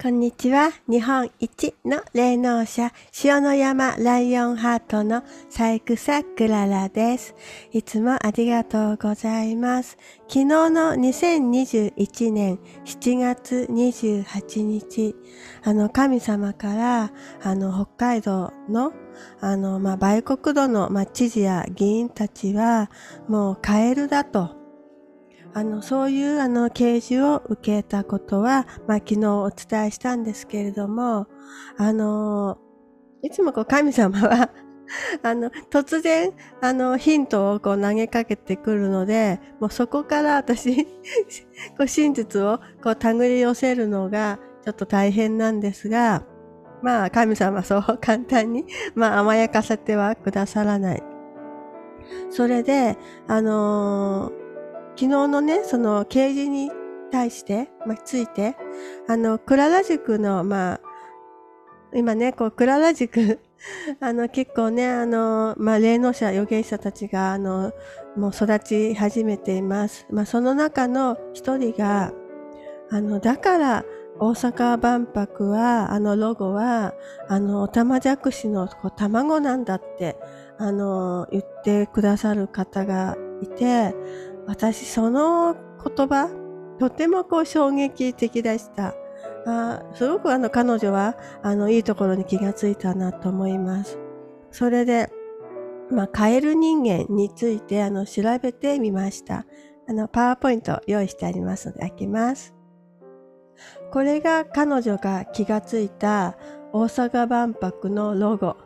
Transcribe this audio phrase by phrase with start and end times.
[0.00, 0.70] こんにちは。
[0.88, 7.34] 日本一の霊能者、塩の山ライオンハートのサイクサクララです。
[7.72, 9.96] いつもありがとうございます。
[10.28, 15.14] 昨日の2021年7月28日、
[15.62, 18.92] あの神様から、あの北海道の
[19.40, 22.90] あの、まあ、売国土の、まあ、知事や議員たちは、
[23.28, 24.63] もうカエルだと、
[25.54, 31.28] あの、そういうあの、啓示を受けたことは、まあ、昨日お伝えしたんですけれども、
[31.78, 32.58] あの、
[33.22, 34.50] いつもこう神様は
[35.22, 40.84] あの、突然、あの、ヒントをこう投げかけてくるので、もうそこから私
[41.78, 46.24] こう真実をこう手繰り寄せるのがちょっと大変なんですが、
[46.82, 51.02] まあ神様そう簡単に、まあ甘やかせてはくださらない。
[52.30, 54.43] それで、あのー
[54.96, 56.70] 昨日のね、その掲示に
[57.10, 58.56] 対して、まあ、ついて、
[59.08, 60.80] あの、クララ塾の、まあ、
[61.94, 63.40] 今ね、こう、クララ塾
[64.00, 67.72] あの、結構ね、あの、まあ、霊能者、預言者たちが、あの、
[68.16, 70.06] もう育ち始めています。
[70.10, 72.12] まあ、その中の一人が、
[72.90, 73.84] あの、だから、
[74.18, 76.94] 大阪万博は、あのロゴは、
[77.28, 80.16] あの、おたまじゃくしのこう卵なんだって、
[80.56, 83.92] あの、言ってくださる方がいて、
[84.46, 86.28] 私その言葉、
[86.78, 88.94] とてもこう衝撃的でした。
[89.46, 93.98] あすごくあの彼女はあのいいところに気がついたなと思います。
[94.50, 95.10] それで、
[95.90, 99.46] まあ、カエル人間についてあの調べてみました。
[99.86, 102.54] あの、パワーポイント用意してありますので開けます。
[103.92, 106.36] これが彼女が気がついた
[106.72, 108.56] 大阪万博のロゴ。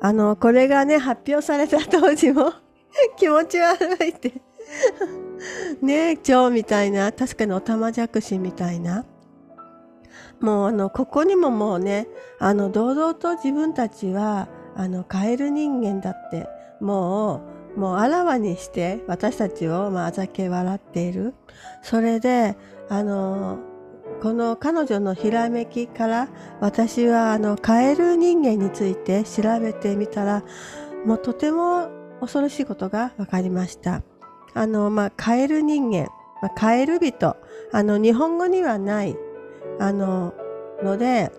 [0.00, 2.52] あの、これがね、発表された当時も
[3.16, 4.32] 気持ち悪いって
[5.82, 9.04] ねえ、蝶みたいな、確かにおたまじゃくしみたいな。
[10.40, 16.48] もうあの、ここにももうね、あの、堂々と自分たちは、あの、カエル人間だって、
[16.80, 17.42] も
[17.76, 21.34] う、もうあらわにして私たちを、まあ、あざけ笑っている。
[21.82, 22.56] それで、
[22.88, 23.58] あの、
[24.22, 26.28] この彼女のひらめきから
[26.60, 30.42] 私はあのカエル人間について調べてみたら
[31.04, 31.90] もうとても
[32.20, 34.02] 恐ろしいことが分かりました。
[34.56, 36.08] あの、まあ、カエル人間、
[36.40, 37.36] まあ、カエル人、
[37.72, 39.14] あの、日本語にはない、
[39.78, 40.32] あの、
[40.82, 41.30] ので、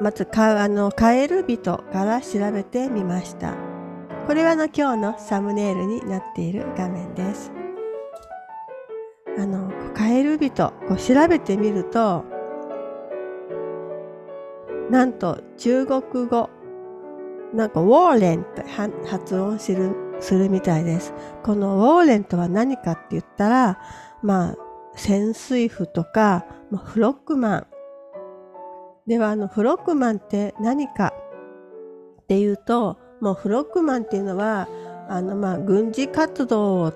[0.00, 3.54] まずか、あの、カエル人から調べてみました。
[4.26, 7.52] これはあの、今日のサムネイルになっている画面です。
[9.38, 12.24] あの、カエル人、こう調べてみると、
[14.90, 16.48] なんと中国語、
[17.52, 18.62] なんかウォーレンって
[19.06, 21.12] 発音するするみたいです。
[21.42, 23.78] このウォーレンとは何かって言ったら、
[24.22, 24.56] まあ、
[24.94, 27.66] 潜水夫とか、まあ、フロックマン。
[29.06, 31.12] では、あの、フロックマンって何か
[32.22, 34.68] っていうと、もうフロックマンっていうのは、
[35.08, 36.92] あの、まあ、軍事活動を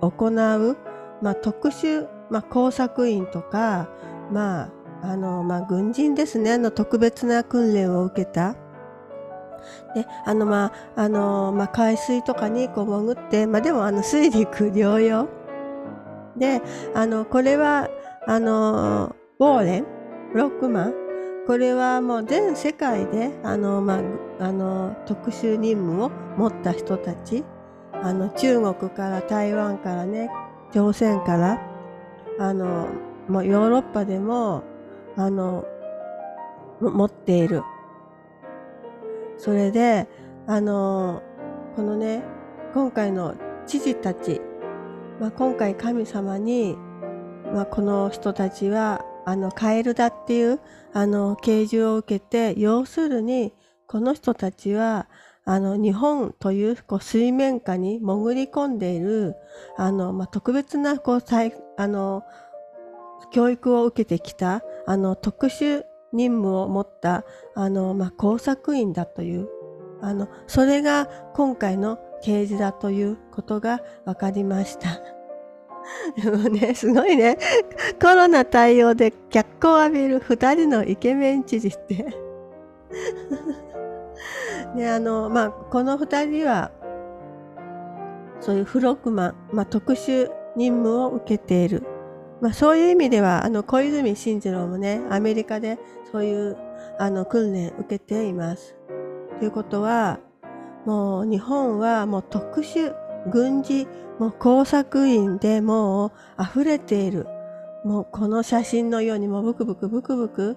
[0.00, 0.76] 行う、
[1.20, 3.88] まあ、特殊、まあ、工作員とか、
[4.30, 4.72] まあ、
[5.02, 6.52] あの、まあ、軍人ですね。
[6.52, 8.54] あの、特別な訓練を受けた、
[9.94, 15.28] で、あの、まあ、あの、まあ、海水とかにこう潜って、まあ、でも、あの、水陸両用。
[16.36, 16.62] で、
[16.94, 17.88] あの、これは、
[18.26, 19.86] あの、ウォーレン、
[20.34, 20.94] ロックマン、
[21.46, 24.00] これはもう全世界で、あの、ま
[24.38, 27.44] あ、あの、特殊任務を持った人たち、
[28.02, 30.30] あの、中国から台湾からね、
[30.72, 31.60] 朝鮮から、
[32.38, 32.88] あの、
[33.28, 34.62] もうヨーロッパでも、
[35.16, 35.64] あの、
[36.80, 37.62] 持っている。
[39.38, 40.08] それで、
[40.46, 41.22] あの、
[41.76, 42.22] このね、
[42.74, 43.34] 今回の
[43.66, 44.40] 知事たち、
[45.20, 46.76] まあ、今回神様に、
[47.52, 50.60] まあ、この人たちは、あの、カエルだっていう、
[50.92, 53.54] あの、啓示を受けて、要するに、
[53.86, 55.08] この人たちは、
[55.44, 59.34] あの、日本というこう水面下に潜り込んでいる、
[59.76, 61.22] あの、まあ、特別な、こう、
[61.76, 62.22] あの、
[63.30, 67.24] 教育を受けてきた、あの、特殊任務を持った、
[67.54, 69.48] あの、まあ、工作員だという、
[70.00, 75.00] あの、それが今回の刑事だということが分かりました。
[76.22, 77.38] で もね、すごいね。
[78.00, 82.04] コロナ対応で脚光を浴びる二人のイケメン知事って。
[84.74, 86.70] ね、あの、まあ、この二人は、
[88.40, 91.82] そういうフロックマン、まあ、特殊任務を受けている
[92.40, 95.78] まあ、そういう意味では、あの、小泉進次郎もね、アメリカで
[96.12, 96.56] そういう、
[96.98, 98.76] あの、訓練受けています。
[99.38, 100.20] ということは、
[100.86, 102.94] もう日本はもう特殊、
[103.30, 103.86] 軍事、
[104.18, 106.12] もう工作員でもう
[106.42, 107.26] 溢れている。
[107.84, 110.56] もうこの写真のようにもうブクブクブクブク、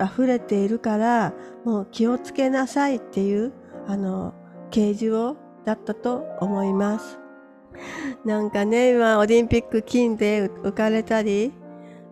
[0.00, 3.52] 溢れているからもう気をつけなさいっていう
[3.86, 4.34] あの
[4.70, 7.18] 啓示をだったと思います
[8.24, 11.52] なんかね今オリンピック金で浮かれたり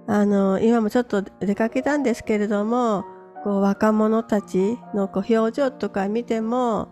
[0.07, 3.05] あの今もちょっと出かけたんですけれども
[3.45, 6.89] こう若者たちのこう表情とか見ても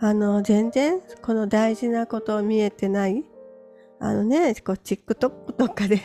[0.00, 3.24] あの全然この大事なことを見えてない。
[4.00, 5.98] あのねこう TikTok とかで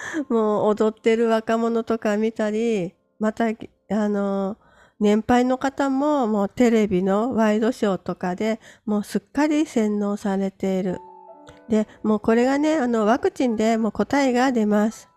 [0.28, 4.56] もう踊ってる若者とか見たり、また、あの、
[4.98, 10.98] 年配の方ももうテレビのワイドショーとかでもうすっかり洗脳されている。
[11.68, 15.08] で、もうこれがね、あの、ワクチンでもう答えが出ます。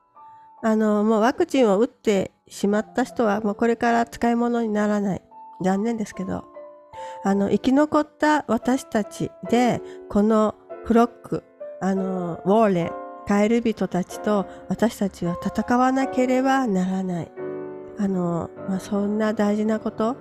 [0.62, 5.22] あの、もうワクチンを打ってしまった人はもうこれから使い物にならない。
[5.62, 6.46] 残念ですけど。
[7.24, 10.56] あの、生き残った私たちで、この
[10.86, 11.44] フロック、
[11.82, 12.92] あの、ウォーレン、
[13.28, 17.39] カエル人たちと私たちは戦わなければならない。
[18.00, 20.16] あの、まあ、そんな大事なこと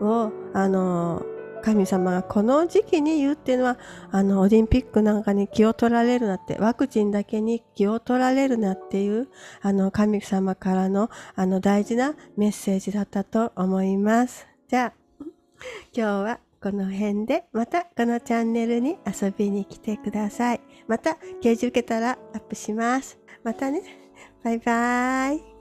[0.00, 1.22] を、あの、
[1.62, 3.78] 神様がこの時期に言うっていうのは、
[4.10, 9.28] あの、オリンピックなんかに気を取られるなって、ワクチンだけに気を取られるなっていう、
[9.62, 14.46] あの、神様からの、あの、大事なメッセージだったと思います。
[14.68, 15.24] じゃあ、
[15.92, 20.60] 今日はこの辺でまたこのチャンネルに遊びに来てください。
[20.88, 23.18] また掲示受けたらアップします。
[23.42, 23.82] またね。
[24.42, 25.53] バイバーイ。